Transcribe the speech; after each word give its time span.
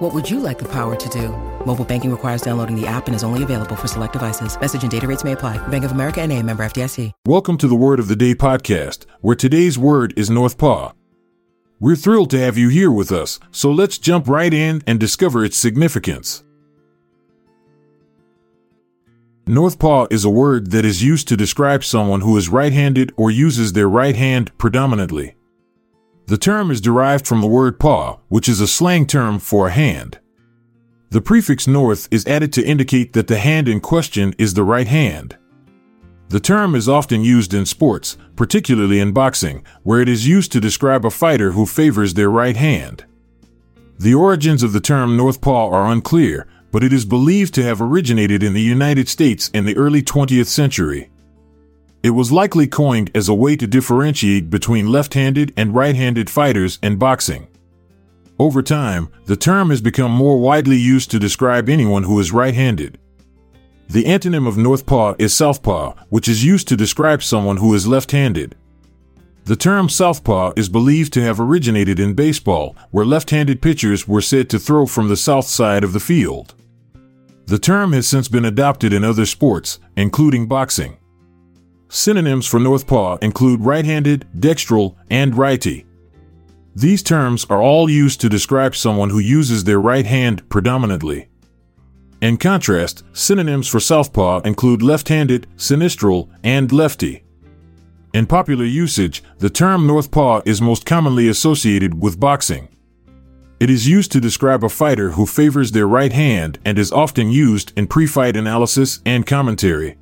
What 0.00 0.14
would 0.14 0.30
you 0.30 0.40
like 0.40 0.58
the 0.58 0.68
power 0.72 0.96
to 0.96 1.08
do? 1.10 1.28
Mobile 1.66 1.84
banking 1.84 2.10
requires 2.10 2.40
downloading 2.40 2.74
the 2.74 2.86
app 2.86 3.06
and 3.06 3.14
is 3.14 3.22
only 3.22 3.42
available 3.42 3.76
for 3.76 3.86
select 3.86 4.14
devices. 4.14 4.58
Message 4.58 4.80
and 4.80 4.90
data 4.90 5.06
rates 5.06 5.24
may 5.24 5.32
apply. 5.32 5.58
Bank 5.68 5.84
of 5.84 5.92
America 5.92 6.22
and 6.22 6.32
a 6.32 6.42
member 6.42 6.64
FDIC. 6.64 7.12
Welcome 7.26 7.58
to 7.58 7.68
the 7.68 7.74
Word 7.74 8.00
of 8.00 8.08
the 8.08 8.16
Day 8.16 8.34
podcast, 8.34 9.04
where 9.20 9.36
today's 9.36 9.78
word 9.78 10.14
is 10.16 10.30
Northpaw. 10.30 10.94
We're 11.80 11.96
thrilled 11.96 12.30
to 12.30 12.38
have 12.38 12.56
you 12.56 12.70
here 12.70 12.90
with 12.90 13.12
us, 13.12 13.40
so 13.50 13.70
let's 13.70 13.98
jump 13.98 14.26
right 14.26 14.54
in 14.54 14.82
and 14.86 14.98
discover 14.98 15.44
its 15.44 15.58
significance. 15.58 16.44
Northpaw 19.46 20.10
is 20.10 20.24
a 20.24 20.30
word 20.30 20.70
that 20.70 20.86
is 20.86 21.04
used 21.04 21.28
to 21.28 21.36
describe 21.36 21.84
someone 21.84 22.22
who 22.22 22.38
is 22.38 22.48
right 22.48 22.72
handed 22.72 23.12
or 23.18 23.30
uses 23.30 23.74
their 23.74 23.88
right 23.88 24.16
hand 24.16 24.56
predominantly. 24.56 25.34
The 26.30 26.38
term 26.38 26.70
is 26.70 26.80
derived 26.80 27.26
from 27.26 27.40
the 27.40 27.48
word 27.48 27.80
paw, 27.80 28.20
which 28.28 28.48
is 28.48 28.60
a 28.60 28.68
slang 28.68 29.04
term 29.04 29.40
for 29.40 29.66
a 29.66 29.72
hand. 29.72 30.20
The 31.08 31.20
prefix 31.20 31.66
north 31.66 32.06
is 32.12 32.24
added 32.24 32.52
to 32.52 32.64
indicate 32.64 33.14
that 33.14 33.26
the 33.26 33.38
hand 33.38 33.66
in 33.66 33.80
question 33.80 34.36
is 34.38 34.54
the 34.54 34.62
right 34.62 34.86
hand. 34.86 35.36
The 36.28 36.38
term 36.38 36.76
is 36.76 36.88
often 36.88 37.24
used 37.24 37.52
in 37.52 37.66
sports, 37.66 38.16
particularly 38.36 39.00
in 39.00 39.10
boxing, 39.10 39.64
where 39.82 40.00
it 40.00 40.08
is 40.08 40.28
used 40.28 40.52
to 40.52 40.60
describe 40.60 41.04
a 41.04 41.10
fighter 41.10 41.50
who 41.50 41.66
favors 41.66 42.14
their 42.14 42.30
right 42.30 42.56
hand. 42.56 43.04
The 43.98 44.14
origins 44.14 44.62
of 44.62 44.72
the 44.72 44.78
term 44.78 45.18
northpaw 45.18 45.72
are 45.72 45.90
unclear, 45.90 46.46
but 46.70 46.84
it 46.84 46.92
is 46.92 47.04
believed 47.04 47.54
to 47.54 47.64
have 47.64 47.82
originated 47.82 48.44
in 48.44 48.52
the 48.52 48.62
United 48.62 49.08
States 49.08 49.50
in 49.52 49.64
the 49.64 49.76
early 49.76 50.00
20th 50.00 50.46
century. 50.46 51.10
It 52.02 52.10
was 52.10 52.32
likely 52.32 52.66
coined 52.66 53.10
as 53.14 53.28
a 53.28 53.34
way 53.34 53.56
to 53.56 53.66
differentiate 53.66 54.48
between 54.48 54.90
left 54.90 55.14
handed 55.14 55.52
and 55.56 55.74
right 55.74 55.94
handed 55.94 56.30
fighters 56.30 56.78
in 56.82 56.96
boxing. 56.96 57.46
Over 58.38 58.62
time, 58.62 59.10
the 59.26 59.36
term 59.36 59.68
has 59.68 59.82
become 59.82 60.10
more 60.10 60.40
widely 60.40 60.78
used 60.78 61.10
to 61.10 61.18
describe 61.18 61.68
anyone 61.68 62.04
who 62.04 62.18
is 62.18 62.32
right 62.32 62.54
handed. 62.54 62.98
The 63.90 64.04
antonym 64.04 64.48
of 64.48 64.54
northpaw 64.54 65.16
is 65.20 65.34
southpaw, 65.34 65.94
which 66.08 66.26
is 66.26 66.42
used 66.44 66.68
to 66.68 66.76
describe 66.76 67.22
someone 67.22 67.58
who 67.58 67.74
is 67.74 67.86
left 67.86 68.12
handed. 68.12 68.56
The 69.44 69.56
term 69.56 69.88
southpaw 69.88 70.52
is 70.56 70.68
believed 70.68 71.12
to 71.14 71.22
have 71.22 71.40
originated 71.40 71.98
in 71.98 72.14
baseball, 72.14 72.76
where 72.92 73.04
left 73.04 73.30
handed 73.30 73.60
pitchers 73.60 74.06
were 74.06 74.20
said 74.22 74.48
to 74.50 74.58
throw 74.58 74.86
from 74.86 75.08
the 75.08 75.16
south 75.16 75.46
side 75.46 75.84
of 75.84 75.92
the 75.92 76.00
field. 76.00 76.54
The 77.46 77.58
term 77.58 77.92
has 77.92 78.06
since 78.06 78.28
been 78.28 78.44
adopted 78.44 78.92
in 78.92 79.02
other 79.02 79.26
sports, 79.26 79.80
including 79.96 80.46
boxing. 80.46 80.99
Synonyms 81.92 82.46
for 82.46 82.60
northpaw 82.60 83.20
include 83.20 83.62
right 83.62 83.84
handed, 83.84 84.24
dextral, 84.38 84.94
and 85.10 85.36
righty. 85.36 85.84
These 86.76 87.02
terms 87.02 87.44
are 87.50 87.60
all 87.60 87.90
used 87.90 88.20
to 88.20 88.28
describe 88.28 88.76
someone 88.76 89.10
who 89.10 89.18
uses 89.18 89.64
their 89.64 89.80
right 89.80 90.06
hand 90.06 90.48
predominantly. 90.48 91.28
In 92.22 92.36
contrast, 92.36 93.02
synonyms 93.12 93.66
for 93.66 93.80
southpaw 93.80 94.42
include 94.42 94.82
left 94.82 95.08
handed, 95.08 95.48
sinistral, 95.56 96.28
and 96.44 96.70
lefty. 96.70 97.24
In 98.14 98.24
popular 98.24 98.64
usage, 98.64 99.24
the 99.38 99.50
term 99.50 99.88
northpaw 99.88 100.46
is 100.46 100.62
most 100.62 100.86
commonly 100.86 101.26
associated 101.26 102.00
with 102.00 102.20
boxing. 102.20 102.68
It 103.58 103.68
is 103.68 103.88
used 103.88 104.12
to 104.12 104.20
describe 104.20 104.62
a 104.62 104.68
fighter 104.68 105.10
who 105.10 105.26
favors 105.26 105.72
their 105.72 105.88
right 105.88 106.12
hand 106.12 106.60
and 106.64 106.78
is 106.78 106.92
often 106.92 107.30
used 107.30 107.72
in 107.76 107.88
pre 107.88 108.06
fight 108.06 108.36
analysis 108.36 109.00
and 109.04 109.26
commentary. 109.26 109.96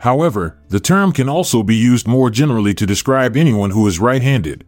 However, 0.00 0.56
the 0.68 0.80
term 0.80 1.12
can 1.12 1.28
also 1.28 1.62
be 1.62 1.76
used 1.76 2.08
more 2.08 2.30
generally 2.30 2.72
to 2.72 2.86
describe 2.86 3.36
anyone 3.36 3.70
who 3.70 3.86
is 3.86 4.00
right 4.00 4.22
handed. 4.22 4.64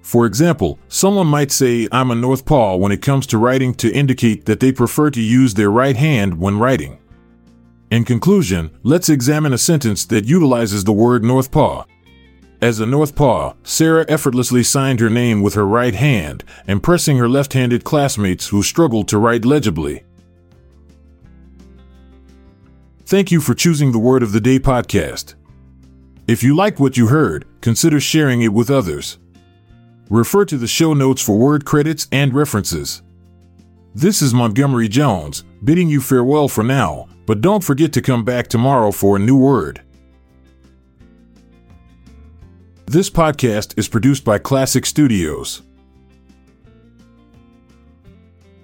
For 0.00 0.24
example, 0.24 0.78
someone 0.88 1.26
might 1.26 1.52
say, 1.52 1.86
I'm 1.92 2.10
a 2.10 2.14
northpaw 2.14 2.78
when 2.78 2.90
it 2.90 3.02
comes 3.02 3.26
to 3.26 3.36
writing 3.36 3.74
to 3.74 3.92
indicate 3.92 4.46
that 4.46 4.58
they 4.58 4.72
prefer 4.72 5.10
to 5.10 5.20
use 5.20 5.52
their 5.52 5.70
right 5.70 5.96
hand 5.96 6.40
when 6.40 6.58
writing. 6.58 6.98
In 7.90 8.04
conclusion, 8.04 8.70
let's 8.82 9.10
examine 9.10 9.52
a 9.52 9.58
sentence 9.58 10.06
that 10.06 10.24
utilizes 10.24 10.84
the 10.84 10.94
word 10.94 11.22
northpaw. 11.22 11.84
As 12.62 12.80
a 12.80 12.86
northpaw, 12.86 13.54
Sarah 13.64 14.06
effortlessly 14.08 14.62
signed 14.62 15.00
her 15.00 15.10
name 15.10 15.42
with 15.42 15.52
her 15.54 15.66
right 15.66 15.94
hand, 15.94 16.42
impressing 16.66 17.18
her 17.18 17.28
left 17.28 17.52
handed 17.52 17.84
classmates 17.84 18.48
who 18.48 18.62
struggled 18.62 19.08
to 19.08 19.18
write 19.18 19.44
legibly. 19.44 20.04
Thank 23.08 23.32
you 23.32 23.40
for 23.40 23.54
choosing 23.54 23.90
the 23.90 23.98
Word 23.98 24.22
of 24.22 24.32
the 24.32 24.40
Day 24.40 24.58
podcast. 24.58 25.34
If 26.26 26.42
you 26.42 26.54
liked 26.54 26.78
what 26.78 26.98
you 26.98 27.06
heard, 27.06 27.46
consider 27.62 28.00
sharing 28.00 28.42
it 28.42 28.52
with 28.52 28.70
others. 28.70 29.16
Refer 30.10 30.44
to 30.44 30.58
the 30.58 30.66
show 30.66 30.92
notes 30.92 31.22
for 31.22 31.38
word 31.38 31.64
credits 31.64 32.06
and 32.12 32.34
references. 32.34 33.00
This 33.94 34.20
is 34.20 34.34
Montgomery 34.34 34.88
Jones, 34.88 35.44
bidding 35.64 35.88
you 35.88 36.02
farewell 36.02 36.48
for 36.48 36.62
now, 36.62 37.08
but 37.24 37.40
don't 37.40 37.64
forget 37.64 37.94
to 37.94 38.02
come 38.02 38.26
back 38.26 38.46
tomorrow 38.46 38.90
for 38.90 39.16
a 39.16 39.20
new 39.20 39.38
word. 39.38 39.80
This 42.84 43.08
podcast 43.08 43.78
is 43.78 43.88
produced 43.88 44.22
by 44.22 44.38
Klassic 44.38 44.84
Studios. 44.84 45.62